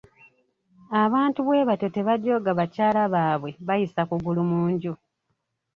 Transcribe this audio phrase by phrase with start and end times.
[1.03, 4.93] Abantu bwe batyo tebajooga bakyala baabwe bayisa kugulu mu nju!